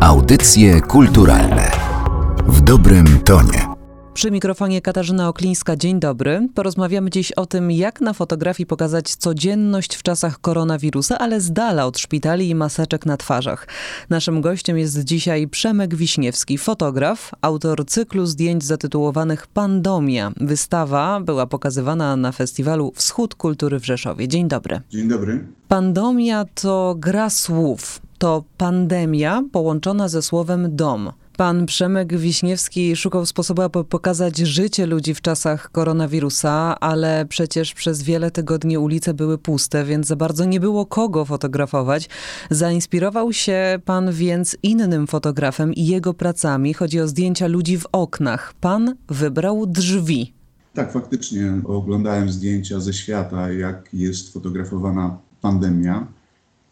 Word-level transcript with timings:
Audycje 0.00 0.80
kulturalne 0.80 1.70
w 2.46 2.60
dobrym 2.60 3.20
tonie. 3.24 3.66
Przy 4.14 4.30
mikrofonie 4.30 4.82
Katarzyna 4.82 5.28
Oklińska, 5.28 5.76
dzień 5.76 6.00
dobry. 6.00 6.48
Porozmawiamy 6.54 7.10
dziś 7.10 7.32
o 7.32 7.46
tym, 7.46 7.70
jak 7.70 8.00
na 8.00 8.12
fotografii 8.12 8.66
pokazać 8.66 9.14
codzienność 9.14 9.96
w 9.96 10.02
czasach 10.02 10.40
koronawirusa, 10.40 11.18
ale 11.18 11.40
z 11.40 11.52
dala 11.52 11.86
od 11.86 11.98
szpitali 11.98 12.48
i 12.48 12.54
maseczek 12.54 13.06
na 13.06 13.16
twarzach. 13.16 13.66
Naszym 14.10 14.40
gościem 14.40 14.78
jest 14.78 15.04
dzisiaj 15.04 15.48
Przemek 15.48 15.94
Wiśniewski, 15.94 16.58
fotograf, 16.58 17.30
autor 17.40 17.86
cyklu 17.86 18.26
zdjęć 18.26 18.64
zatytułowanych 18.64 19.46
Pandomia. 19.46 20.32
Wystawa 20.36 21.20
była 21.20 21.46
pokazywana 21.46 22.16
na 22.16 22.32
festiwalu 22.32 22.92
Wschód 22.94 23.34
Kultury 23.34 23.80
w 23.80 23.86
Rzeszowie. 23.86 24.28
Dzień 24.28 24.48
dobry. 24.48 24.80
Dzień 24.90 25.08
dobry. 25.08 25.44
Pandomia 25.68 26.44
to 26.54 26.94
gra 26.98 27.30
słów. 27.30 28.00
To 28.20 28.44
pandemia 28.56 29.42
połączona 29.52 30.08
ze 30.08 30.22
słowem 30.22 30.76
dom. 30.76 31.12
Pan 31.36 31.66
Przemek 31.66 32.16
Wiśniewski 32.16 32.96
szukał 32.96 33.26
sposobu, 33.26 33.62
aby 33.62 33.84
pokazać 33.84 34.38
życie 34.38 34.86
ludzi 34.86 35.14
w 35.14 35.20
czasach 35.20 35.70
koronawirusa, 35.70 36.80
ale 36.80 37.26
przecież 37.28 37.74
przez 37.74 38.02
wiele 38.02 38.30
tygodni 38.30 38.78
ulice 38.78 39.14
były 39.14 39.38
puste, 39.38 39.84
więc 39.84 40.06
za 40.06 40.16
bardzo 40.16 40.44
nie 40.44 40.60
było 40.60 40.86
kogo 40.86 41.24
fotografować. 41.24 42.08
Zainspirował 42.50 43.32
się 43.32 43.80
pan 43.84 44.12
więc 44.12 44.56
innym 44.62 45.06
fotografem 45.06 45.74
i 45.74 45.86
jego 45.86 46.14
pracami. 46.14 46.74
Chodzi 46.74 47.00
o 47.00 47.08
zdjęcia 47.08 47.46
ludzi 47.46 47.78
w 47.78 47.86
oknach. 47.92 48.54
Pan 48.60 48.96
wybrał 49.08 49.66
drzwi. 49.66 50.32
Tak, 50.74 50.92
faktycznie 50.92 51.60
oglądałem 51.64 52.30
zdjęcia 52.30 52.80
ze 52.80 52.92
świata, 52.92 53.52
jak 53.52 53.88
jest 53.92 54.32
fotografowana 54.32 55.18
pandemia. 55.40 56.19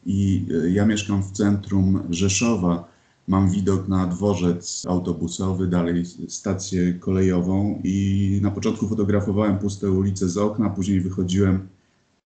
I 0.06 0.46
e, 0.64 0.70
ja 0.70 0.86
mieszkam 0.86 1.22
w 1.22 1.32
centrum 1.32 2.02
Rzeszowa 2.10 2.88
mam 3.28 3.50
widok 3.50 3.88
na 3.88 4.06
dworzec 4.06 4.86
autobusowy, 4.88 5.66
dalej 5.66 6.04
stację 6.28 6.92
kolejową 6.92 7.80
i 7.84 8.38
na 8.42 8.50
początku 8.50 8.88
fotografowałem 8.88 9.58
puste 9.58 9.90
ulice 9.90 10.28
z 10.28 10.36
okna, 10.36 10.70
później 10.70 11.00
wychodziłem 11.00 11.68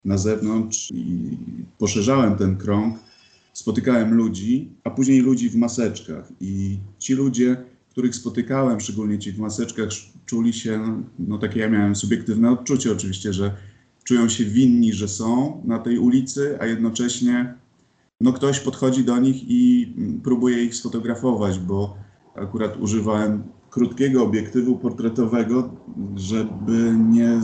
na 0.04 0.18
zewnątrz 0.18 0.90
i 0.94 1.36
poszerzałem 1.78 2.36
ten 2.36 2.56
krąg. 2.56 2.98
Spotykałem 3.52 4.14
ludzi, 4.14 4.68
a 4.84 4.90
później 4.90 5.20
ludzi 5.20 5.50
w 5.50 5.56
maseczkach 5.56 6.28
i 6.40 6.78
ci 6.98 7.14
ludzie, 7.14 7.56
których 7.90 8.14
spotykałem, 8.14 8.80
szczególnie 8.80 9.18
ci 9.18 9.32
w 9.32 9.38
maseczkach, 9.38 9.88
czuli 10.26 10.52
się, 10.52 11.02
no 11.18 11.38
takie 11.38 11.60
ja 11.60 11.68
miałem 11.68 11.96
subiektywne 11.96 12.50
odczucie 12.50 12.92
oczywiście, 12.92 13.32
że 13.32 13.56
czują 14.04 14.28
się 14.28 14.44
winni, 14.44 14.92
że 14.92 15.08
są 15.08 15.62
na 15.64 15.78
tej 15.78 15.98
ulicy, 15.98 16.58
a 16.60 16.66
jednocześnie 16.66 17.54
no 18.20 18.32
ktoś 18.32 18.60
podchodzi 18.60 19.04
do 19.04 19.18
nich 19.18 19.42
i 19.48 19.92
próbuje 20.22 20.64
ich 20.64 20.74
sfotografować, 20.74 21.58
bo 21.58 21.96
akurat 22.34 22.76
używałem 22.76 23.42
krótkiego 23.70 24.24
obiektywu 24.24 24.78
portretowego, 24.78 25.70
żeby 26.16 26.94
nie, 27.10 27.40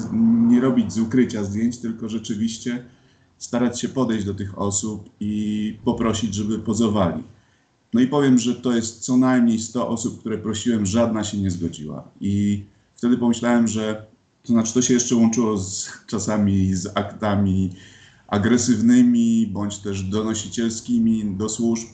nie 0.48 0.60
robić 0.60 0.92
z 0.92 0.98
ukrycia 0.98 1.44
zdjęć, 1.44 1.78
tylko 1.78 2.08
rzeczywiście 2.08 2.84
starać 3.38 3.80
się 3.80 3.88
podejść 3.88 4.26
do 4.26 4.34
tych 4.34 4.58
osób 4.58 5.10
i 5.20 5.78
poprosić, 5.84 6.34
żeby 6.34 6.58
pozowali. 6.58 7.22
No 7.94 8.00
i 8.00 8.06
powiem, 8.06 8.38
że 8.38 8.54
to 8.54 8.72
jest 8.72 9.00
co 9.00 9.16
najmniej 9.16 9.58
100 9.58 9.88
osób, 9.88 10.20
które 10.20 10.38
prosiłem, 10.38 10.86
żadna 10.86 11.24
się 11.24 11.38
nie 11.38 11.50
zgodziła. 11.50 12.08
I 12.20 12.64
wtedy 12.94 13.18
pomyślałem, 13.18 13.68
że 13.68 14.06
to 14.46 14.52
znaczy 14.52 14.74
to 14.74 14.82
się 14.82 14.94
jeszcze 14.94 15.16
łączyło 15.16 15.58
z, 15.58 15.90
czasami 16.06 16.74
z 16.74 16.86
aktami 16.94 17.70
agresywnymi 18.28 19.46
bądź 19.46 19.78
też 19.78 20.02
donosicielskimi 20.02 21.36
do 21.36 21.48
służb. 21.48 21.88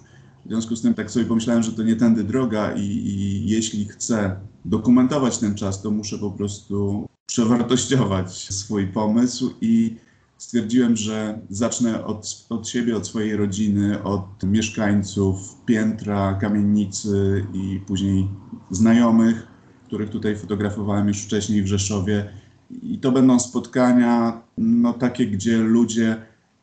W 0.45 0.49
związku 0.49 0.77
z 0.77 0.83
tym 0.83 0.95
tak 0.95 1.11
sobie 1.11 1.25
pomyślałem, 1.25 1.63
że 1.63 1.73
to 1.73 1.83
nie 1.83 1.97
tędy 1.97 2.25
droga 2.25 2.73
i, 2.73 2.83
i 2.83 3.47
jeśli 3.47 3.85
chcę 3.89 4.37
dokumentować 4.65 5.39
ten 5.39 5.55
czas, 5.55 5.83
to 5.83 5.91
muszę 5.91 6.19
po 6.19 6.31
prostu 6.31 7.09
przewartościować 7.27 8.55
swój 8.55 8.87
pomysł 8.87 9.55
i 9.61 9.97
stwierdziłem, 10.39 10.97
że 10.97 11.41
zacznę 11.51 12.05
od, 12.05 12.47
od 12.49 12.69
siebie, 12.69 12.97
od 12.97 13.07
swojej 13.07 13.37
rodziny, 13.37 14.03
od 14.03 14.43
mieszkańców 14.43 15.57
piętra, 15.67 16.35
kamienicy 16.35 17.47
i 17.55 17.81
później 17.87 18.29
znajomych, 18.71 19.47
których 19.87 20.11
tutaj 20.11 20.37
fotografowałem 20.37 21.09
już 21.09 21.23
wcześniej 21.23 21.63
w 21.63 21.67
Rzeszowie 21.67 22.42
i 22.83 22.99
to 22.99 23.13
będą 23.13 23.41
spotkania 23.41 24.41
no, 24.59 24.93
takie, 24.93 25.27
gdzie 25.27 25.59
ludzie 25.59 26.17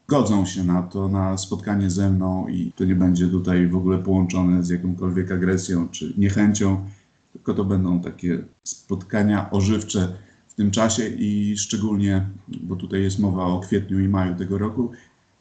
godzą 0.08 0.46
się 0.46 0.64
na 0.64 0.84
to, 0.84 1.08
na 1.08 1.38
spotkanie 1.38 1.90
ze 1.90 2.09
mną 2.09 2.47
i 2.47 2.72
to 2.75 2.86
nie 2.86 2.96
będzie 2.96 3.28
tutaj 3.28 3.68
w 3.68 3.75
ogóle 3.75 3.97
połączone 3.97 4.64
z 4.64 4.69
jakąkolwiek 4.69 5.31
agresją 5.31 5.88
czy 5.90 6.14
niechęcią, 6.18 6.86
tylko 7.34 7.53
to 7.53 7.66
będą 7.66 8.02
takie 8.02 8.44
spotkania 8.64 9.52
ożywcze 9.52 10.14
w 10.48 10.53
tym 10.53 10.72
czasie 10.72 11.08
i 11.08 11.58
szczególnie, 11.58 12.30
bo 12.48 12.75
tutaj 12.75 13.02
jest 13.02 13.19
mowa 13.19 13.46
o 13.46 13.59
kwietniu 13.59 14.00
i 14.00 14.08
maju 14.08 14.36
tego 14.36 14.58
roku, 14.58 14.92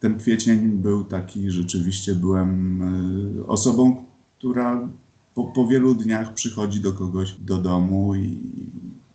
ten 0.00 0.18
kwiecień 0.18 0.68
był 0.68 1.04
taki, 1.04 1.50
rzeczywiście 1.50 2.14
byłem 2.14 2.82
e, 3.40 3.46
osobą, 3.46 4.04
która 4.38 4.88
po, 5.34 5.44
po 5.44 5.66
wielu 5.66 5.94
dniach 5.94 6.34
przychodzi 6.34 6.80
do 6.80 6.92
kogoś 6.92 7.32
do 7.32 7.58
domu 7.58 8.14
i, 8.14 8.38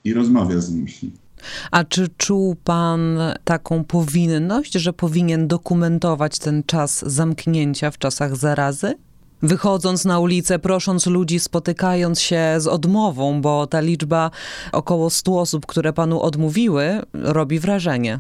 i 0.04 0.14
rozmawia 0.14 0.60
z 0.60 0.74
nimi. 0.74 1.23
A 1.72 1.84
czy 1.84 2.08
czuł 2.18 2.56
pan 2.64 3.20
taką 3.44 3.84
powinność, 3.84 4.74
że 4.74 4.94
powinien 4.94 5.48
dokumentować 5.48 6.40
ten 6.40 6.64
czas 6.64 7.04
zamknięcia 7.08 7.92
w 7.92 7.98
czasach 7.98 8.36
zarazy? 8.36 8.94
Wychodząc 9.42 10.06
na 10.06 10.20
ulicę, 10.20 10.60
prosząc 10.60 11.06
ludzi, 11.06 11.40
spotykając 11.40 12.22
się 12.22 12.56
z 12.58 12.68
odmową, 12.68 13.42
bo 13.42 13.68
ta 13.68 13.80
liczba 13.80 14.32
około 14.72 15.10
100 15.10 15.40
osób, 15.40 15.66
które 15.66 15.94
panu 15.94 16.22
odmówiły, 16.22 17.02
robi 17.14 17.60
wrażenie. 17.60 18.20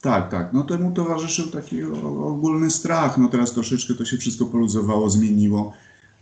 Tak, 0.00 0.30
tak. 0.30 0.52
No 0.52 0.62
temu 0.62 0.92
towarzyszył 0.92 1.46
taki 1.46 1.82
ogólny 2.24 2.70
strach. 2.70 3.18
No 3.18 3.28
teraz 3.28 3.52
troszeczkę 3.52 3.94
to 3.94 4.04
się 4.04 4.16
wszystko 4.16 4.46
poluzowało, 4.46 5.10
zmieniło, 5.10 5.72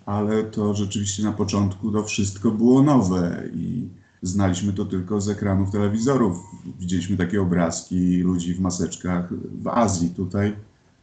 ale 0.06 0.44
to 0.44 0.74
rzeczywiście 0.74 1.22
na 1.22 1.32
początku 1.32 1.92
to 1.92 2.04
wszystko 2.04 2.50
było 2.50 2.82
nowe 2.82 3.42
i 3.54 3.88
znaliśmy 4.22 4.72
to 4.72 4.84
tylko 4.84 5.20
z 5.20 5.28
ekranów 5.28 5.70
telewizorów. 5.70 6.38
Widzieliśmy 6.80 7.16
takie 7.16 7.42
obrazki 7.42 8.18
ludzi 8.18 8.54
w 8.54 8.60
maseczkach 8.60 9.34
w 9.62 9.68
Azji. 9.68 10.10
Tutaj 10.10 10.52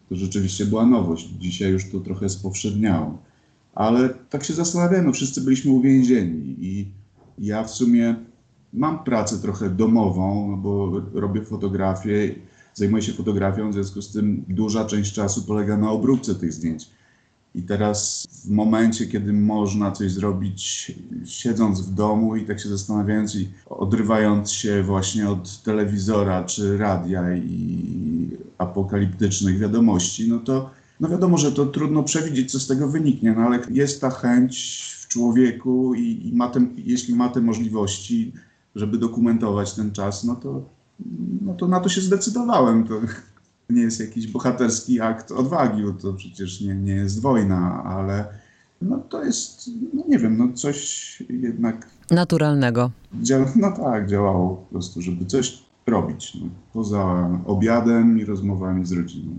to 0.09 0.16
rzeczywiście 0.16 0.66
była 0.66 0.85
nowość. 0.85 1.30
Dzisiaj 1.40 1.72
już 1.72 1.91
to 1.91 2.00
trochę 2.00 2.30
spowszedniało. 2.30 3.18
Ale 3.75 4.09
tak 4.30 4.44
się 4.44 4.53
zastanawiamy, 4.53 5.03
no 5.03 5.13
wszyscy 5.13 5.41
byliśmy 5.41 5.72
uwięzieni 5.72 6.56
i 6.59 6.88
ja 7.38 7.63
w 7.63 7.72
sumie 7.72 8.16
mam 8.74 9.03
pracę 9.03 9.38
trochę 9.38 9.69
domową, 9.69 10.51
no 10.51 10.57
bo 10.57 11.01
robię 11.13 11.41
fotografię, 11.41 12.36
zajmuję 12.74 13.03
się 13.03 13.13
fotografią, 13.13 13.72
w 13.72 13.74
związku 13.74 14.01
z 14.01 14.12
tym 14.12 14.46
duża 14.47 14.86
część 14.86 15.13
czasu 15.13 15.41
polega 15.41 15.78
na 15.78 15.91
obróbce 15.91 16.36
tych 16.36 16.53
zdjęć. 16.53 16.90
I 17.55 17.61
teraz 17.61 18.27
w 18.45 18.49
momencie, 18.49 19.05
kiedy 19.05 19.33
można 19.33 19.91
coś 19.91 20.11
zrobić, 20.11 20.91
siedząc 21.25 21.81
w 21.81 21.93
domu 21.93 22.35
i 22.35 22.45
tak 22.45 22.59
się 22.59 22.69
zastanawiając 22.69 23.35
i 23.35 23.49
odrywając 23.69 24.51
się 24.51 24.83
właśnie 24.83 25.29
od 25.29 25.63
telewizora 25.63 26.43
czy 26.43 26.77
radia 26.77 27.35
i 27.35 28.38
apokaliptycznych 28.57 29.59
wiadomości, 29.59 30.29
no 30.29 30.39
to 30.39 30.69
no 30.99 31.09
wiadomo, 31.09 31.38
że 31.38 31.51
to 31.51 31.65
trudno 31.65 32.03
przewidzieć, 32.03 32.51
co 32.51 32.59
z 32.59 32.67
tego 32.67 32.88
wyniknie, 32.88 33.33
no 33.33 33.41
ale 33.41 33.59
jest 33.69 34.01
ta 34.01 34.09
chęć 34.09 34.83
w 34.99 35.07
człowieku 35.07 35.93
i, 35.95 36.27
i 36.27 36.35
ma 36.35 36.49
te, 36.49 36.67
jeśli 36.77 37.15
ma 37.15 37.29
te 37.29 37.41
możliwości, 37.41 38.33
żeby 38.75 38.97
dokumentować 38.97 39.73
ten 39.73 39.91
czas, 39.91 40.23
no 40.23 40.35
to, 40.35 40.61
no 41.41 41.53
to 41.53 41.67
na 41.67 41.79
to 41.79 41.89
się 41.89 42.01
zdecydowałem. 42.01 42.88
To, 42.88 43.01
nie 43.69 43.81
jest 43.81 44.00
jakiś 44.00 44.28
bohaterski 44.28 45.02
akt 45.02 45.31
odwagi, 45.31 45.84
bo 45.84 45.91
to 45.91 46.13
przecież 46.13 46.62
nie, 46.62 46.75
nie 46.75 46.96
jest 46.96 47.22
wojna, 47.22 47.84
ale 47.84 48.25
no 48.81 48.98
to 49.10 49.24
jest, 49.24 49.69
no 49.94 50.04
nie 50.07 50.19
wiem, 50.19 50.38
no 50.38 50.54
coś 50.54 51.24
jednak... 51.30 51.88
Naturalnego. 52.12 52.92
Dzia 53.13 53.45
no 53.56 53.71
tak, 53.71 54.10
działało 54.10 54.56
po 54.56 54.71
prostu, 54.71 55.01
żeby 55.01 55.25
coś 55.25 55.63
robić. 55.88 56.38
No, 56.42 56.48
poza 56.74 57.30
obiadem 57.45 58.19
i 58.19 58.25
rozmowami 58.25 58.86
z 58.86 58.92
rodziną. 58.92 59.31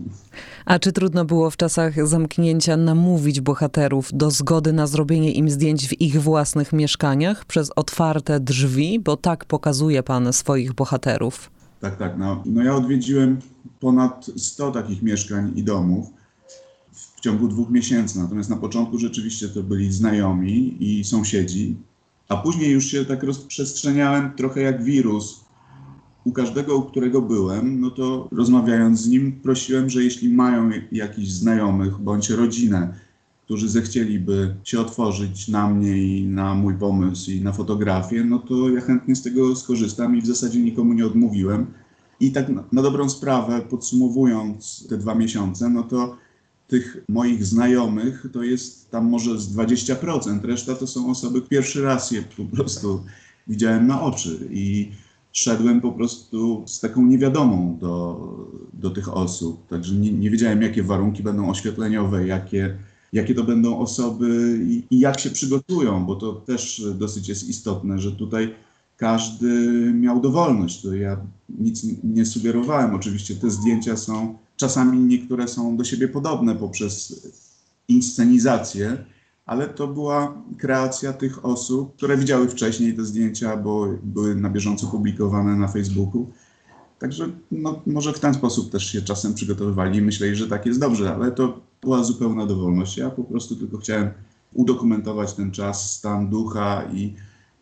A 0.64 0.78
czy 0.78 0.92
trudno 0.92 1.24
było 1.24 1.50
w 1.50 1.56
czasach 1.56 2.06
zamknięcia 2.06 2.76
namówić 2.76 3.40
bohaterów 3.40 4.10
do 4.12 4.30
zgody 4.30 4.72
na 4.72 4.86
zrobienie 4.86 5.32
im 5.32 5.50
zdjęć 5.50 5.88
w 5.88 6.00
ich 6.00 6.22
własnych 6.22 6.72
mieszkaniach 6.72 7.44
przez 7.44 7.70
otwarte 7.76 8.40
drzwi? 8.40 9.00
Bo 9.00 9.16
tak 9.16 9.44
pokazuje 9.44 10.02
pan 10.02 10.32
swoich 10.32 10.72
bohaterów. 10.72 11.50
Tak, 11.80 11.96
tak. 11.96 12.18
No, 12.18 12.42
no 12.46 12.62
ja 12.62 12.74
odwiedziłem 12.74 13.38
ponad 13.80 14.30
100 14.36 14.70
takich 14.70 15.02
mieszkań 15.02 15.52
i 15.56 15.62
domów 15.62 16.06
w 16.92 17.20
ciągu 17.20 17.48
dwóch 17.48 17.70
miesięcy. 17.70 18.18
Natomiast 18.18 18.50
na 18.50 18.56
początku 18.56 18.98
rzeczywiście 18.98 19.48
to 19.48 19.62
byli 19.62 19.92
znajomi 19.92 20.76
i 20.80 21.04
sąsiedzi, 21.04 21.76
a 22.28 22.36
później 22.36 22.70
już 22.70 22.84
się 22.84 23.04
tak 23.04 23.22
rozprzestrzeniałem 23.22 24.32
trochę 24.32 24.60
jak 24.60 24.84
wirus. 24.84 25.44
U 26.24 26.32
każdego, 26.32 26.76
u 26.76 26.82
którego 26.82 27.22
byłem, 27.22 27.80
no 27.80 27.90
to 27.90 28.28
rozmawiając 28.32 29.00
z 29.00 29.08
nim, 29.08 29.32
prosiłem, 29.32 29.90
że 29.90 30.04
jeśli 30.04 30.28
mają 30.28 30.70
jakichś 30.92 31.28
znajomych 31.28 31.98
bądź 31.98 32.30
rodzinę, 32.30 32.94
którzy 33.50 33.68
zechcieliby 33.68 34.54
się 34.64 34.80
otworzyć 34.80 35.48
na 35.48 35.68
mnie 35.68 35.98
i 35.98 36.26
na 36.26 36.54
mój 36.54 36.74
pomysł 36.74 37.30
i 37.30 37.40
na 37.40 37.52
fotografię, 37.52 38.24
no 38.24 38.38
to 38.38 38.68
ja 38.68 38.80
chętnie 38.80 39.16
z 39.16 39.22
tego 39.22 39.56
skorzystam 39.56 40.16
i 40.16 40.22
w 40.22 40.26
zasadzie 40.26 40.60
nikomu 40.60 40.92
nie 40.92 41.06
odmówiłem. 41.06 41.66
I 42.20 42.32
tak 42.32 42.48
na, 42.48 42.64
na 42.72 42.82
dobrą 42.82 43.10
sprawę, 43.10 43.60
podsumowując 43.70 44.86
te 44.88 44.98
dwa 44.98 45.14
miesiące, 45.14 45.70
no 45.70 45.82
to 45.82 46.16
tych 46.68 47.04
moich 47.08 47.44
znajomych 47.44 48.26
to 48.32 48.42
jest 48.42 48.90
tam 48.90 49.08
może 49.08 49.38
z 49.38 49.56
20%, 49.56 50.44
reszta 50.44 50.74
to 50.74 50.86
są 50.86 51.10
osoby, 51.10 51.42
pierwszy 51.42 51.82
raz 51.82 52.10
je 52.10 52.22
po 52.22 52.44
prostu 52.56 53.04
widziałem 53.46 53.86
na 53.86 54.02
oczy 54.02 54.48
i 54.50 54.90
szedłem 55.32 55.80
po 55.80 55.92
prostu 55.92 56.64
z 56.66 56.80
taką 56.80 57.06
niewiadomą 57.06 57.78
do, 57.80 58.20
do 58.72 58.90
tych 58.90 59.16
osób. 59.16 59.66
Także 59.66 59.94
nie, 59.94 60.12
nie 60.12 60.30
wiedziałem, 60.30 60.62
jakie 60.62 60.82
warunki 60.82 61.22
będą 61.22 61.50
oświetleniowe, 61.50 62.26
jakie, 62.26 62.76
jakie 63.12 63.34
to 63.34 63.44
będą 63.44 63.78
osoby 63.78 64.60
i, 64.68 64.82
i 64.90 65.00
jak 65.00 65.20
się 65.20 65.30
przygotują, 65.30 66.04
bo 66.04 66.14
to 66.14 66.32
też 66.32 66.84
dosyć 66.94 67.28
jest 67.28 67.48
istotne, 67.48 67.98
że 67.98 68.12
tutaj 68.12 68.54
każdy 68.96 69.46
miał 69.94 70.20
dowolność. 70.20 70.82
To 70.82 70.94
ja 70.94 71.16
nic 71.48 71.86
nie 72.04 72.26
sugerowałem. 72.26 72.94
Oczywiście 72.94 73.36
te 73.36 73.50
zdjęcia 73.50 73.96
są, 73.96 74.38
czasami 74.56 74.98
niektóre 74.98 75.48
są 75.48 75.76
do 75.76 75.84
siebie 75.84 76.08
podobne 76.08 76.54
poprzez 76.56 77.26
inscenizację, 77.88 79.04
ale 79.46 79.68
to 79.68 79.88
była 79.88 80.42
kreacja 80.58 81.12
tych 81.12 81.44
osób, 81.44 81.96
które 81.96 82.16
widziały 82.16 82.48
wcześniej 82.48 82.94
te 82.94 83.04
zdjęcia, 83.04 83.56
bo 83.56 83.86
były 84.02 84.34
na 84.34 84.50
bieżąco 84.50 84.86
publikowane 84.86 85.56
na 85.56 85.68
Facebooku. 85.68 86.26
Także 86.98 87.28
no, 87.52 87.82
może 87.86 88.12
w 88.12 88.20
ten 88.20 88.34
sposób 88.34 88.70
też 88.70 88.92
się 88.92 89.02
czasem 89.02 89.34
przygotowywali 89.34 89.98
i 89.98 90.02
myśleli, 90.02 90.36
że 90.36 90.48
tak 90.48 90.66
jest 90.66 90.80
dobrze, 90.80 91.14
ale 91.14 91.32
to 91.32 91.60
była 91.82 92.04
zupełna 92.04 92.46
dowolność. 92.46 92.96
Ja 92.96 93.10
po 93.10 93.24
prostu 93.24 93.56
tylko 93.56 93.78
chciałem 93.78 94.10
udokumentować 94.54 95.32
ten 95.32 95.50
czas, 95.50 95.96
stan 95.96 96.28
ducha 96.28 96.84
i, 96.92 97.14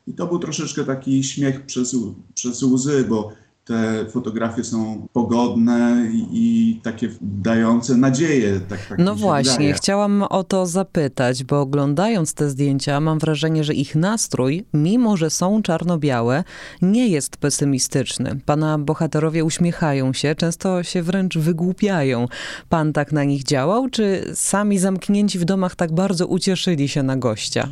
i 0.07 0.13
to 0.13 0.27
był 0.27 0.39
troszeczkę 0.39 0.85
taki 0.85 1.25
śmiech 1.25 1.67
przez, 1.67 1.97
przez 2.35 2.63
łzy, 2.63 3.05
bo 3.09 3.33
te 3.69 4.07
fotografie 4.11 4.65
są 4.65 5.09
pogodne 5.13 6.07
i, 6.13 6.27
i 6.33 6.81
takie 6.83 7.09
dające 7.21 7.97
nadzieję. 7.97 8.61
Tak, 8.69 8.87
tak 8.87 8.99
no 8.99 9.15
właśnie, 9.15 9.53
wydaje. 9.53 9.73
chciałam 9.75 10.23
o 10.23 10.45
to 10.45 10.67
zapytać, 10.67 11.45
bo 11.45 11.61
oglądając 11.61 12.35
te 12.35 12.51
zdjęcia 12.51 13.01
mam 13.01 13.19
wrażenie, 13.19 13.65
że 13.65 13.75
ich 13.75 13.95
nastrój, 13.95 14.65
mimo 14.75 15.17
że 15.17 15.31
są 15.31 15.63
czarno-białe, 15.63 16.45
nie 16.83 17.09
jest 17.09 17.37
pesymistyczny. 17.37 18.41
Pana 18.47 18.79
bohaterowie 18.79 19.45
uśmiechają 19.45 20.13
się, 20.13 20.35
często 20.35 20.83
się 20.83 21.03
wręcz 21.03 21.39
wygłupiają. 21.39 22.29
Pan 22.69 22.93
tak 22.93 23.13
na 23.13 23.25
nich 23.25 23.43
działał, 23.43 23.89
czy 23.89 24.31
sami 24.35 24.79
zamknięci 24.79 25.39
w 25.39 25.45
domach 25.45 25.77
tak 25.77 25.93
bardzo 25.93 26.27
ucieszyli 26.27 26.89
się 26.89 27.03
na 27.03 27.17
gościa? 27.17 27.69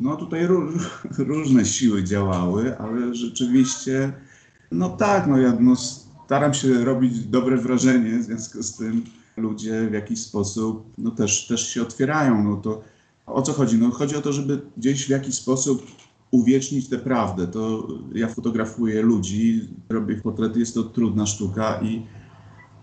No 0.00 0.16
tutaj 0.16 0.46
różne 1.18 1.64
siły 1.64 2.04
działały, 2.04 2.78
ale 2.78 3.14
rzeczywiście 3.14 4.12
no 4.72 4.88
tak, 4.88 5.26
no 5.26 5.38
ja 5.38 5.56
no, 5.60 5.76
staram 6.26 6.54
się 6.54 6.84
robić 6.84 7.24
dobre 7.24 7.56
wrażenie, 7.56 8.18
w 8.18 8.22
związku 8.22 8.62
z 8.62 8.76
tym 8.76 9.04
ludzie 9.36 9.88
w 9.90 9.92
jakiś 9.92 10.20
sposób 10.20 10.92
no 10.98 11.10
też, 11.10 11.46
też 11.46 11.68
się 11.68 11.82
otwierają. 11.82 12.44
No 12.44 12.56
to 12.56 12.82
o 13.26 13.42
co 13.42 13.52
chodzi? 13.52 13.78
No 13.78 13.90
chodzi 13.90 14.16
o 14.16 14.22
to, 14.22 14.32
żeby 14.32 14.60
gdzieś 14.76 15.06
w 15.06 15.10
jakiś 15.10 15.34
sposób 15.34 15.86
uwiecznić 16.30 16.88
tę 16.88 16.98
prawdę. 16.98 17.46
To 17.46 17.88
ja 18.14 18.28
fotografuję 18.28 19.02
ludzi, 19.02 19.68
robię 19.88 20.16
portrety, 20.16 20.58
jest 20.58 20.74
to 20.74 20.82
trudna 20.82 21.26
sztuka 21.26 21.80
i, 21.82 22.06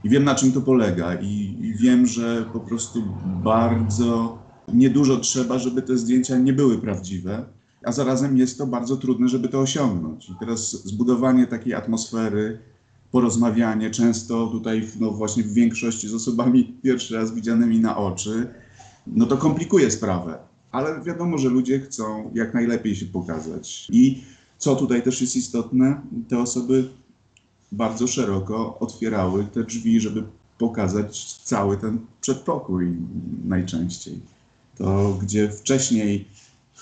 i 0.04 0.10
wiem 0.10 0.24
na 0.24 0.36
czym 0.36 0.52
to 0.52 0.62
polega 0.62 1.16
i, 1.16 1.58
i 1.62 1.74
wiem, 1.74 2.08
że 2.08 2.46
po 2.54 2.60
prostu 2.60 3.04
bardzo 3.44 4.38
niedużo 4.74 5.20
trzeba, 5.20 5.60
żeby 5.60 5.82
te 5.82 5.98
zdjęcia 5.98 6.38
nie 6.38 6.54
były 6.54 6.78
prawdziwe 6.78 7.46
a 7.84 7.92
zarazem 7.92 8.38
jest 8.38 8.58
to 8.58 8.68
bardzo 8.68 8.98
trudne, 8.98 9.28
żeby 9.28 9.48
to 9.48 9.60
osiągnąć. 9.60 10.30
I 10.30 10.34
teraz 10.40 10.72
zbudowanie 10.72 11.48
takiej 11.48 11.74
atmosfery, 11.74 12.60
porozmawianie, 13.12 13.92
często 13.92 14.48
tutaj 14.48 14.88
no 15.00 15.12
właśnie 15.12 15.44
w 15.44 15.54
większości 15.54 16.08
z 16.08 16.14
osobami 16.14 16.78
pierwszy 16.84 17.16
raz 17.16 17.36
widzianymi 17.36 17.80
na 17.80 17.98
oczy, 17.98 18.48
no 19.08 19.26
to 19.26 19.38
komplikuje 19.38 19.92
sprawę. 19.92 20.38
Ale 20.72 21.02
wiadomo, 21.02 21.38
że 21.38 21.50
ludzie 21.50 21.80
chcą 21.80 22.32
jak 22.34 22.54
najlepiej 22.54 22.96
się 22.96 23.06
pokazać. 23.06 23.88
I 23.92 24.24
co 24.58 24.76
tutaj 24.76 25.04
też 25.04 25.22
jest 25.22 25.36
istotne, 25.36 26.02
te 26.30 26.40
osoby 26.40 26.90
bardzo 27.72 28.08
szeroko 28.08 28.80
otwierały 28.80 29.46
te 29.46 29.64
drzwi, 29.64 30.00
żeby 30.00 30.24
pokazać 30.58 31.34
cały 31.34 31.78
ten 31.78 32.00
przedpokój 32.22 32.98
najczęściej. 33.46 34.20
To, 34.78 35.18
gdzie 35.22 35.50
wcześniej 35.50 36.26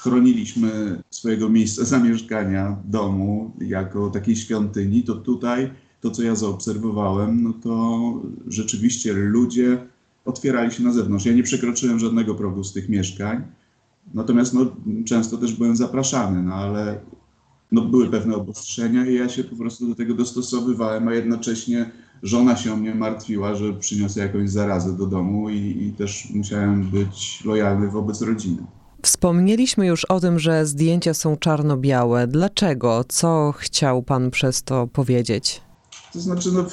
chroniliśmy 0.03 1.01
swojego 1.09 1.49
miejsca 1.49 1.85
zamieszkania, 1.85 2.77
domu, 2.85 3.51
jako 3.61 4.09
takiej 4.09 4.35
świątyni, 4.35 5.03
to 5.03 5.15
tutaj 5.15 5.71
to, 6.01 6.11
co 6.11 6.23
ja 6.23 6.35
zaobserwowałem, 6.35 7.43
no 7.43 7.53
to 7.53 8.13
rzeczywiście 8.47 9.13
ludzie 9.13 9.87
otwierali 10.25 10.71
się 10.71 10.83
na 10.83 10.93
zewnątrz. 10.93 11.25
Ja 11.25 11.33
nie 11.33 11.43
przekroczyłem 11.43 11.99
żadnego 11.99 12.35
progu 12.35 12.63
z 12.63 12.73
tych 12.73 12.89
mieszkań, 12.89 13.43
natomiast 14.13 14.53
no, 14.53 14.65
często 15.05 15.37
też 15.37 15.53
byłem 15.53 15.75
zapraszany, 15.75 16.43
no 16.43 16.53
ale 16.53 16.99
no, 17.71 17.81
były 17.81 18.09
pewne 18.09 18.35
obostrzenia 18.35 19.05
i 19.05 19.13
ja 19.13 19.29
się 19.29 19.43
po 19.43 19.55
prostu 19.55 19.87
do 19.87 19.95
tego 19.95 20.13
dostosowywałem, 20.13 21.07
a 21.07 21.13
jednocześnie 21.13 21.91
żona 22.23 22.55
się 22.55 22.73
o 22.73 22.77
mnie 22.77 22.95
martwiła, 22.95 23.55
że 23.55 23.73
przyniosę 23.73 24.19
jakąś 24.19 24.49
zarazę 24.49 24.97
do 24.97 25.07
domu 25.07 25.49
i, 25.49 25.87
i 25.87 25.93
też 25.93 26.29
musiałem 26.33 26.83
być 26.83 27.43
lojalny 27.45 27.87
wobec 27.87 28.21
rodziny. 28.21 28.63
Wspomnieliśmy 29.03 29.87
już 29.87 30.05
o 30.05 30.19
tym, 30.19 30.39
że 30.39 30.65
zdjęcia 30.65 31.13
są 31.13 31.37
czarno-białe. 31.37 32.27
Dlaczego? 32.27 33.03
Co 33.07 33.51
chciał 33.57 34.03
pan 34.03 34.31
przez 34.31 34.63
to 34.63 34.87
powiedzieć? 34.87 35.61
To 36.13 36.19
znaczy, 36.19 36.49
no, 36.51 36.65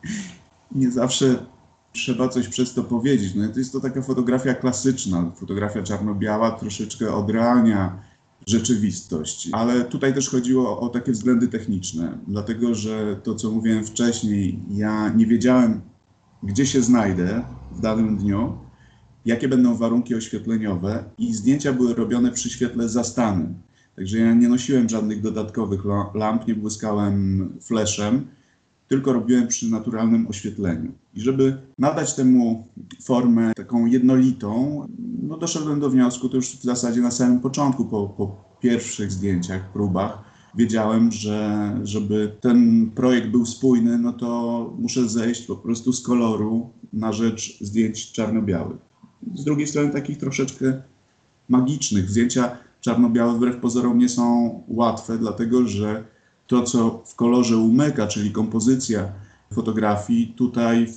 nie 0.80 0.90
zawsze 0.90 1.46
trzeba 1.92 2.28
coś 2.28 2.48
przez 2.48 2.74
to 2.74 2.84
powiedzieć. 2.84 3.34
No, 3.34 3.48
to 3.48 3.58
jest 3.58 3.72
to 3.72 3.80
taka 3.80 4.02
fotografia 4.02 4.54
klasyczna, 4.54 5.30
fotografia 5.34 5.82
czarno-biała, 5.82 6.50
troszeczkę 6.50 7.14
odrealnia 7.14 8.02
rzeczywistość. 8.46 9.48
Ale 9.52 9.84
tutaj 9.84 10.14
też 10.14 10.30
chodziło 10.30 10.80
o 10.80 10.88
takie 10.88 11.12
względy 11.12 11.48
techniczne, 11.48 12.18
dlatego 12.26 12.74
że 12.74 13.16
to, 13.22 13.34
co 13.34 13.50
mówiłem 13.50 13.84
wcześniej, 13.84 14.60
ja 14.70 15.08
nie 15.08 15.26
wiedziałem, 15.26 15.80
gdzie 16.42 16.66
się 16.66 16.82
znajdę 16.82 17.44
w 17.72 17.80
danym 17.80 18.16
dniu, 18.16 18.58
jakie 19.26 19.48
będą 19.48 19.74
warunki 19.74 20.14
oświetleniowe 20.14 21.04
i 21.18 21.34
zdjęcia 21.34 21.72
były 21.72 21.94
robione 21.94 22.32
przy 22.32 22.50
świetle 22.50 22.88
zastanym. 22.88 23.54
Także 23.96 24.18
ja 24.18 24.34
nie 24.34 24.48
nosiłem 24.48 24.88
żadnych 24.88 25.22
dodatkowych 25.22 25.80
lamp, 26.14 26.48
nie 26.48 26.54
błyskałem 26.54 27.48
fleszem, 27.60 28.26
tylko 28.88 29.12
robiłem 29.12 29.48
przy 29.48 29.70
naturalnym 29.70 30.26
oświetleniu. 30.26 30.92
I 31.14 31.20
żeby 31.20 31.56
nadać 31.78 32.14
temu 32.14 32.66
formę 33.02 33.52
taką 33.56 33.86
jednolitą, 33.86 34.86
no 35.22 35.36
doszedłem 35.36 35.80
do 35.80 35.90
wniosku, 35.90 36.28
to 36.28 36.36
już 36.36 36.56
w 36.56 36.62
zasadzie 36.62 37.00
na 37.00 37.10
samym 37.10 37.40
początku, 37.40 37.84
po, 37.84 38.08
po 38.08 38.44
pierwszych 38.60 39.12
zdjęciach, 39.12 39.72
próbach, 39.72 40.18
wiedziałem, 40.54 41.12
że 41.12 41.72
żeby 41.82 42.32
ten 42.40 42.90
projekt 42.94 43.28
był 43.28 43.46
spójny, 43.46 43.98
no 43.98 44.12
to 44.12 44.74
muszę 44.78 45.08
zejść 45.08 45.42
po 45.42 45.56
prostu 45.56 45.92
z 45.92 46.02
koloru 46.02 46.70
na 46.92 47.12
rzecz 47.12 47.58
zdjęć 47.60 48.12
czarno-białych 48.12 48.85
z 49.34 49.44
drugiej 49.44 49.66
strony 49.66 49.92
takich 49.92 50.18
troszeczkę 50.18 50.82
magicznych. 51.48 52.10
Zdjęcia 52.10 52.56
czarno-białe 52.80 53.34
wbrew 53.34 53.56
pozorom 53.56 53.98
nie 53.98 54.08
są 54.08 54.64
łatwe, 54.68 55.18
dlatego 55.18 55.66
że 55.66 56.04
to, 56.46 56.62
co 56.62 57.02
w 57.06 57.14
kolorze 57.14 57.56
umyka, 57.56 58.06
czyli 58.06 58.30
kompozycja 58.30 59.12
fotografii, 59.54 60.26
tutaj 60.36 60.92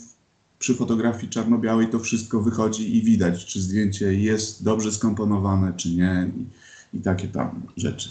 przy 0.59 0.75
fotografii 0.75 1.29
czarno-białej 1.29 1.87
to 1.87 1.99
wszystko 1.99 2.41
wychodzi 2.41 2.97
i 2.97 3.01
widać, 3.01 3.45
czy 3.45 3.61
zdjęcie 3.61 4.13
jest 4.13 4.63
dobrze 4.63 4.91
skomponowane, 4.91 5.73
czy 5.73 5.95
nie 5.95 6.31
i, 6.37 6.97
i 6.97 7.01
takie 7.01 7.27
tam 7.27 7.61
rzeczy. 7.77 8.09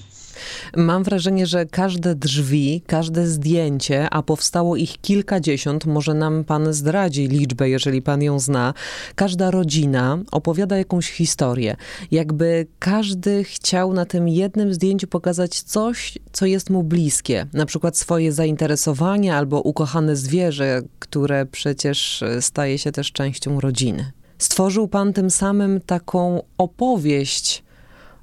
Mam 0.77 1.03
wrażenie, 1.03 1.47
że 1.47 1.67
każde 1.67 2.15
drzwi, 2.15 2.83
każde 2.87 3.27
zdjęcie, 3.27 4.11
a 4.11 4.23
powstało 4.23 4.77
ich 4.77 5.01
kilkadziesiąt, 5.01 5.87
może 5.87 6.15
nam 6.15 6.45
pan 6.45 6.73
zdradzi 6.73 7.29
liczbę, 7.29 7.69
jeżeli 7.69 8.03
pan 8.03 8.23
ją 8.23 8.41
zna. 8.41 8.75
Każda 9.15 9.51
rodzina 9.51 10.19
opowiada 10.31 10.77
jakąś 10.77 11.11
historię. 11.11 11.77
Jakby 12.11 12.67
każdy 12.79 13.45
chciał 13.45 13.93
na 13.93 14.05
tym 14.05 14.29
jednym 14.29 14.75
zdjęciu 14.75 15.07
pokazać 15.07 15.63
coś, 15.63 16.19
co 16.33 16.47
jest 16.47 16.71
mu 16.71 16.83
bliskie. 16.83 17.47
Na 17.53 17.67
przykład 17.67 17.97
swoje 17.97 18.33
zainteresowanie 18.33 19.35
albo 19.35 19.61
ukochane 19.61 20.17
zwierzę, 20.17 20.83
które 20.99 21.47
przecież 21.47 22.25
staje 22.41 22.79
się 22.79 22.93
też 22.93 23.13
częścią 23.13 23.61
rodziny. 23.61 24.13
Stworzył 24.39 24.89
pan 24.89 25.13
tym 25.13 25.31
samym 25.31 25.81
taką 25.81 26.43
opowieść 26.59 27.65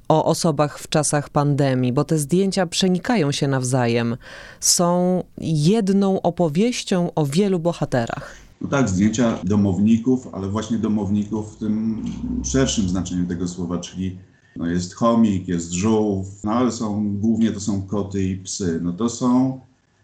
o 0.09 0.25
osobach 0.25 0.79
w 0.79 0.89
czasach 0.89 1.29
pandemii, 1.29 1.93
bo 1.93 2.03
te 2.03 2.17
zdjęcia 2.17 2.67
przenikają 2.67 3.31
się 3.31 3.47
nawzajem. 3.47 4.17
Są 4.59 5.23
jedną 5.41 6.21
opowieścią 6.21 7.09
o 7.15 7.25
wielu 7.25 7.59
bohaterach. 7.59 8.35
No 8.61 8.67
tak, 8.67 8.89
zdjęcia 8.89 9.39
domowników, 9.43 10.27
ale 10.31 10.47
właśnie 10.47 10.77
domowników 10.77 11.55
w 11.55 11.57
tym 11.57 12.03
szerszym 12.43 12.89
znaczeniu 12.89 13.27
tego 13.27 13.47
słowa, 13.47 13.77
czyli 13.77 14.17
no 14.55 14.67
jest 14.67 14.93
chomik, 14.93 15.47
jest 15.47 15.71
żółw, 15.71 16.43
no 16.43 16.51
ale 16.51 16.71
są, 16.71 17.17
głównie 17.17 17.51
to 17.51 17.59
są 17.59 17.81
koty 17.81 18.23
i 18.23 18.37
psy. 18.37 18.79
No 18.83 18.93
to 18.93 19.09
są, 19.09 19.59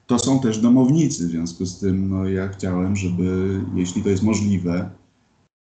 to 0.08 0.20
są 0.20 0.40
też 0.40 0.60
domownicy, 0.60 1.28
w 1.28 1.32
związku 1.32 1.66
z 1.66 1.80
tym 1.80 2.10
no 2.10 2.26
ja 2.30 2.48
chciałem, 2.48 2.96
żeby, 2.96 3.60
jeśli 3.76 4.04
to 4.04 4.10
jest 4.10 4.24
możliwe, 4.24 4.90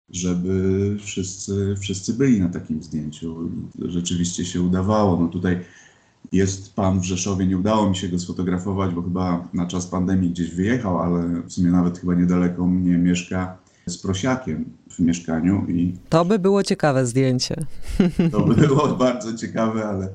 żeby 0.09 0.97
wszyscy, 0.99 1.75
wszyscy 1.79 2.13
byli 2.13 2.39
na 2.39 2.49
takim 2.49 2.83
zdjęciu. 2.83 3.49
Rzeczywiście 3.79 4.45
się 4.45 4.61
udawało. 4.61 5.19
No 5.19 5.27
tutaj 5.27 5.59
jest 6.31 6.75
pan 6.75 6.99
w 6.99 7.03
Rzeszowie, 7.03 7.47
nie 7.47 7.57
udało 7.57 7.89
mi 7.89 7.95
się 7.95 8.09
go 8.09 8.19
sfotografować, 8.19 8.93
bo 8.93 9.01
chyba 9.01 9.47
na 9.53 9.67
czas 9.67 9.87
pandemii 9.87 10.29
gdzieś 10.29 10.55
wyjechał, 10.55 10.99
ale 10.99 11.41
w 11.41 11.53
sumie 11.53 11.71
nawet 11.71 11.99
chyba 11.99 12.15
niedaleko 12.15 12.67
mnie 12.67 12.97
mieszka 12.97 13.57
z 13.85 13.97
prosiakiem 13.97 14.65
w 14.89 14.99
mieszkaniu 14.99 15.65
i 15.67 15.95
To 16.09 16.25
by 16.25 16.39
było 16.39 16.63
ciekawe 16.63 17.05
zdjęcie. 17.05 17.55
to 18.31 18.41
było 18.41 18.87
bardzo 18.87 19.33
ciekawe, 19.33 19.85
ale 19.85 20.09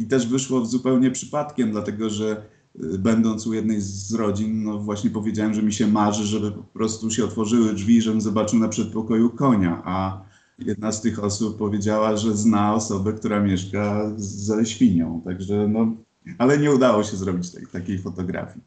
i 0.00 0.06
też 0.06 0.26
wyszło 0.26 0.66
zupełnie 0.66 1.10
przypadkiem, 1.10 1.70
dlatego 1.70 2.10
że 2.10 2.42
będąc 2.78 3.46
u 3.46 3.54
jednej 3.54 3.80
z 3.80 4.14
rodzin, 4.14 4.64
no 4.64 4.78
właśnie 4.78 5.10
powiedziałem, 5.10 5.54
że 5.54 5.62
mi 5.62 5.72
się 5.72 5.86
marzy, 5.86 6.24
żeby 6.24 6.52
po 6.52 6.62
prostu 6.62 7.10
się 7.10 7.24
otworzyły 7.24 7.74
drzwi, 7.74 8.02
żebym 8.02 8.20
zobaczył 8.20 8.58
na 8.58 8.68
przedpokoju 8.68 9.30
konia, 9.30 9.82
a 9.84 10.22
jedna 10.58 10.92
z 10.92 11.00
tych 11.00 11.24
osób 11.24 11.58
powiedziała, 11.58 12.16
że 12.16 12.36
zna 12.36 12.74
osobę, 12.74 13.12
która 13.12 13.40
mieszka 13.40 14.12
ze 14.16 14.66
świnią, 14.66 15.22
także 15.24 15.68
no, 15.68 15.96
ale 16.38 16.58
nie 16.58 16.72
udało 16.72 17.04
się 17.04 17.16
zrobić 17.16 17.50
tej, 17.50 17.66
takiej 17.66 17.98
fotografii. 17.98 18.64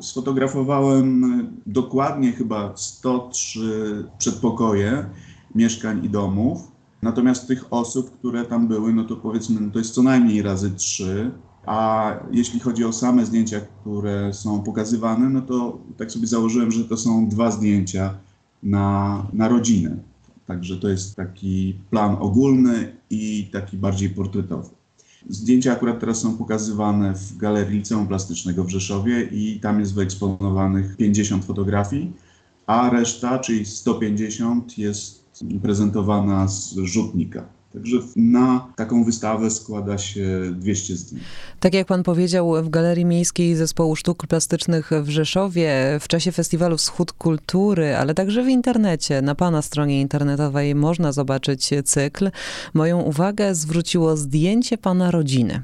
Sfotografowałem 0.00 1.24
y, 1.40 1.46
dokładnie 1.66 2.32
chyba 2.32 2.72
103 2.76 4.04
przedpokoje 4.18 5.06
mieszkań 5.54 6.04
i 6.04 6.08
domów. 6.08 6.72
Natomiast 7.02 7.48
tych 7.48 7.72
osób, 7.72 8.18
które 8.18 8.44
tam 8.44 8.68
były, 8.68 8.92
no 8.92 9.04
to 9.04 9.16
powiedzmy, 9.16 9.60
no 9.60 9.70
to 9.70 9.78
jest 9.78 9.94
co 9.94 10.02
najmniej 10.02 10.42
razy 10.42 10.70
trzy. 10.70 11.30
A 11.66 12.12
jeśli 12.30 12.60
chodzi 12.60 12.84
o 12.84 12.92
same 12.92 13.26
zdjęcia, 13.26 13.60
które 13.60 14.34
są 14.34 14.62
pokazywane, 14.62 15.28
no 15.28 15.40
to 15.42 15.78
tak 15.96 16.12
sobie 16.12 16.26
założyłem, 16.26 16.70
że 16.70 16.84
to 16.84 16.96
są 16.96 17.28
dwa 17.28 17.50
zdjęcia 17.50 18.14
na, 18.62 19.26
na 19.32 19.48
rodzinę. 19.48 19.96
Także 20.46 20.76
to 20.76 20.88
jest 20.88 21.16
taki 21.16 21.76
plan 21.90 22.16
ogólny 22.20 22.96
i 23.10 23.48
taki 23.52 23.76
bardziej 23.76 24.10
portretowy. 24.10 24.68
Zdjęcia 25.28 25.72
akurat 25.72 26.00
teraz 26.00 26.18
są 26.18 26.36
pokazywane 26.36 27.14
w 27.14 27.36
Galerii 27.36 27.78
Liceum 27.78 28.06
Plastycznego 28.06 28.64
w 28.64 28.70
Rzeszowie 28.70 29.22
i 29.22 29.60
tam 29.60 29.80
jest 29.80 29.94
wyeksponowanych 29.94 30.96
50 30.96 31.44
fotografii, 31.44 32.12
a 32.66 32.90
reszta, 32.90 33.38
czyli 33.38 33.66
150 33.66 34.78
jest 34.78 35.24
prezentowana 35.62 36.48
z 36.48 36.74
rzutnika. 36.74 37.44
Także 37.72 37.96
na 38.16 38.72
taką 38.76 39.04
wystawę 39.04 39.50
składa 39.50 39.98
się 39.98 40.54
200 40.54 40.96
zdjęć. 40.96 41.24
Tak 41.60 41.74
jak 41.74 41.86
pan 41.86 42.02
powiedział, 42.02 42.64
w 42.64 42.68
Galerii 42.68 43.04
Miejskiej 43.04 43.56
Zespołu 43.56 43.96
Sztuk 43.96 44.26
Plastycznych 44.26 44.90
w 45.02 45.08
Rzeszowie 45.08 45.98
w 46.00 46.08
czasie 46.08 46.32
festiwalu 46.32 46.76
Wschód 46.76 47.12
Kultury, 47.12 47.96
ale 47.96 48.14
także 48.14 48.44
w 48.44 48.48
internecie, 48.48 49.22
na 49.22 49.34
pana 49.34 49.62
stronie 49.62 50.00
internetowej 50.00 50.74
można 50.74 51.12
zobaczyć 51.12 51.70
cykl. 51.84 52.30
Moją 52.74 53.00
uwagę 53.00 53.54
zwróciło 53.54 54.16
zdjęcie 54.16 54.78
pana 54.78 55.10
rodziny. 55.10 55.62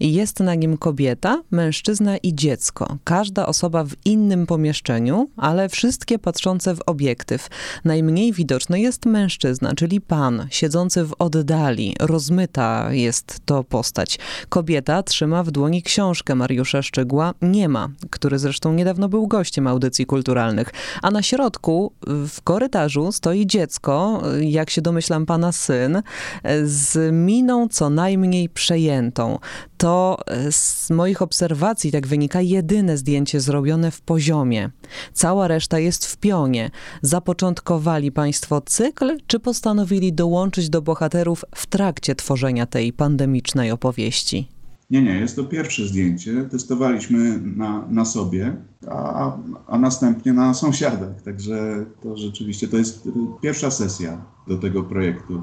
Jest 0.00 0.40
na 0.40 0.54
nim 0.54 0.78
kobieta, 0.78 1.42
mężczyzna 1.50 2.16
i 2.16 2.34
dziecko. 2.34 2.98
Każda 3.04 3.46
osoba 3.46 3.84
w 3.84 3.94
innym 4.04 4.46
pomieszczeniu, 4.46 5.28
ale 5.36 5.68
wszystkie 5.68 6.18
patrzące 6.18 6.74
w 6.74 6.80
obiektyw. 6.86 7.48
Najmniej 7.84 8.32
widoczny 8.32 8.80
jest 8.80 9.06
mężczyzna, 9.06 9.74
czyli 9.74 10.00
pan, 10.00 10.46
siedzący 10.50 11.04
w 11.04 11.12
oddali. 11.18 11.96
Rozmyta 12.00 12.92
jest 12.92 13.40
to 13.44 13.64
postać. 13.64 14.18
Kobieta 14.48 15.02
trzyma 15.02 15.42
w 15.42 15.50
dłoni 15.50 15.82
książkę 15.82 16.34
Mariusza 16.34 16.82
Szczygła 16.82 17.34
Nie 17.42 17.68
ma, 17.68 17.88
który 18.10 18.38
zresztą 18.38 18.72
niedawno 18.72 19.08
był 19.08 19.26
gościem 19.26 19.66
audycji 19.66 20.06
kulturalnych. 20.06 20.70
A 21.02 21.10
na 21.10 21.22
środku, 21.22 21.92
w 22.06 22.42
korytarzu, 22.44 23.12
stoi 23.12 23.46
dziecko, 23.46 24.22
jak 24.40 24.70
się 24.70 24.82
domyślam, 24.82 25.26
pana 25.26 25.52
syn, 25.52 26.02
z 26.64 27.12
miną 27.12 27.68
co 27.68 27.90
najmniej 27.90 28.48
przejętą 28.48 29.38
to 29.76 30.18
e, 30.26 30.52
z 30.52 30.90
moich 30.90 31.22
obserwacji, 31.22 31.92
tak 31.92 32.06
wynika, 32.06 32.40
jedyne 32.40 32.96
zdjęcie 32.96 33.40
zrobione 33.40 33.90
w 33.90 34.00
poziomie. 34.00 34.70
Cała 35.12 35.48
reszta 35.48 35.78
jest 35.78 36.06
w 36.06 36.16
pionie. 36.16 36.70
Zapoczątkowali 37.02 38.12
Państwo 38.12 38.60
cykl, 38.60 39.16
czy 39.26 39.40
postanowili 39.40 40.12
dołączyć 40.12 40.70
do 40.70 40.82
bohaterów 40.82 41.44
w 41.54 41.66
trakcie 41.66 42.14
tworzenia 42.14 42.66
tej 42.66 42.92
pandemicznej 42.92 43.70
opowieści? 43.70 44.48
Nie, 44.90 45.02
nie, 45.02 45.18
jest 45.18 45.36
to 45.36 45.44
pierwsze 45.44 45.86
zdjęcie. 45.86 46.48
Testowaliśmy 46.50 47.40
na, 47.40 47.86
na 47.88 48.04
sobie, 48.04 48.56
a, 48.88 49.36
a 49.66 49.78
następnie 49.78 50.32
na 50.32 50.54
sąsiadach. 50.54 51.22
Także 51.22 51.86
to 52.02 52.16
rzeczywiście 52.16 52.68
to 52.68 52.76
jest 52.76 53.08
pierwsza 53.40 53.70
sesja 53.70 54.24
do 54.48 54.58
tego 54.58 54.82
projektu. 54.82 55.42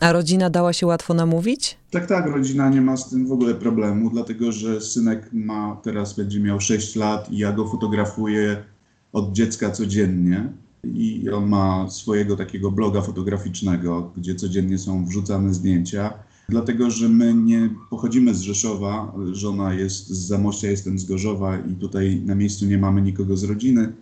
A 0.00 0.12
rodzina 0.12 0.50
dała 0.50 0.72
się 0.72 0.86
łatwo 0.86 1.14
namówić? 1.14 1.76
Tak, 1.90 2.06
tak, 2.06 2.26
rodzina 2.26 2.68
nie 2.68 2.80
ma 2.80 2.96
z 2.96 3.10
tym 3.10 3.26
w 3.26 3.32
ogóle 3.32 3.54
problemu, 3.54 4.10
dlatego 4.10 4.52
że 4.52 4.80
synek 4.80 5.30
ma 5.32 5.76
teraz 5.82 6.16
będzie 6.16 6.40
miał 6.40 6.60
6 6.60 6.96
lat 6.96 7.30
i 7.30 7.38
ja 7.38 7.52
go 7.52 7.68
fotografuję 7.68 8.64
od 9.12 9.32
dziecka 9.32 9.70
codziennie. 9.70 10.52
I 10.94 11.30
on 11.30 11.48
ma 11.48 11.90
swojego 11.90 12.36
takiego 12.36 12.70
bloga 12.70 13.02
fotograficznego, 13.02 14.10
gdzie 14.16 14.34
codziennie 14.34 14.78
są 14.78 15.04
wrzucane 15.06 15.54
zdjęcia. 15.54 16.14
Dlatego, 16.48 16.90
że 16.90 17.08
my 17.08 17.34
nie 17.34 17.70
pochodzimy 17.90 18.34
z 18.34 18.40
Rzeszowa, 18.40 19.12
żona 19.32 19.74
jest 19.74 20.08
z 20.08 20.26
Zamościa, 20.26 20.68
jestem 20.68 20.98
z 20.98 21.04
Gorzowa 21.04 21.58
i 21.58 21.74
tutaj 21.74 22.22
na 22.26 22.34
miejscu 22.34 22.66
nie 22.66 22.78
mamy 22.78 23.02
nikogo 23.02 23.36
z 23.36 23.44
rodziny. 23.44 23.92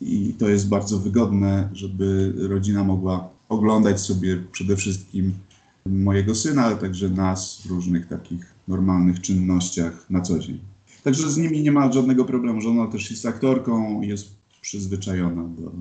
I 0.00 0.34
to 0.38 0.48
jest 0.48 0.68
bardzo 0.68 0.98
wygodne, 0.98 1.68
żeby 1.72 2.32
rodzina 2.36 2.84
mogła 2.84 3.33
oglądać 3.54 4.00
sobie 4.00 4.36
przede 4.52 4.76
wszystkim 4.76 5.32
mojego 5.86 6.34
syna, 6.34 6.64
ale 6.64 6.76
także 6.76 7.08
nas 7.08 7.62
w 7.64 7.70
różnych 7.70 8.08
takich 8.08 8.54
normalnych 8.68 9.20
czynnościach 9.20 10.10
na 10.10 10.20
co 10.20 10.38
dzień. 10.38 10.60
Także 11.02 11.30
z 11.30 11.36
nimi 11.36 11.62
nie 11.62 11.72
ma 11.72 11.92
żadnego 11.92 12.24
problemu. 12.24 12.60
Żona 12.60 12.86
też 12.86 13.10
jest 13.10 13.26
aktorką 13.26 14.02
i 14.02 14.08
jest 14.08 14.28
przyzwyczajona 14.60 15.42
do, 15.42 15.72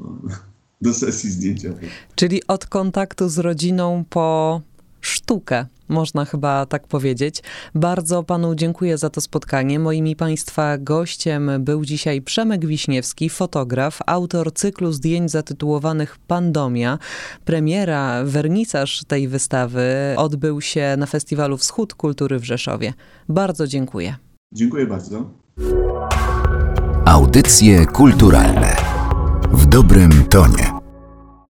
do 0.82 0.94
sesji 0.94 1.30
zdjęciowej. 1.30 1.90
Czyli 2.16 2.48
od 2.48 2.66
kontaktu 2.66 3.30
z 3.30 3.38
rodziną 3.38 4.06
po 4.10 4.62
sztukę, 5.06 5.66
można 5.90 6.26
chyba 6.26 6.66
tak 6.66 6.88
powiedzieć. 6.88 7.44
Bardzo 7.76 8.24
panu 8.24 8.56
dziękuję 8.56 8.98
za 8.98 9.10
to 9.10 9.22
spotkanie. 9.22 9.80
Moimi 9.80 10.16
państwa 10.16 10.78
gościem 10.78 11.52
był 11.60 11.86
dzisiaj 11.86 12.22
Przemek 12.22 12.66
Wiśniewski, 12.66 13.30
fotograf, 13.30 14.00
autor 14.06 14.54
cyklu 14.54 14.92
zdjęć 14.92 15.32
zatytułowanych 15.32 16.18
Pandomia. 16.28 17.00
Premiera, 17.46 18.24
wernisaż 18.24 19.04
tej 19.08 19.28
wystawy 19.28 19.86
odbył 20.18 20.62
się 20.62 20.96
na 20.98 21.06
Festiwalu 21.06 21.58
Wschód 21.58 21.94
Kultury 21.94 22.40
w 22.40 22.44
Rzeszowie. 22.44 22.94
Bardzo 23.30 23.68
dziękuję. 23.68 24.16
Dziękuję 24.54 24.86
bardzo. 24.86 25.30
Audycje 27.06 27.86
kulturalne 27.86 28.76
w 29.52 29.66
dobrym 29.66 30.26
tonie. 30.30 30.73